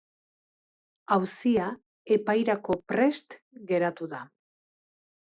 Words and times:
Auzia 1.15 1.67
epairako 2.15 2.79
prest 2.93 3.37
geratu 3.73 4.09
da. 4.15 4.23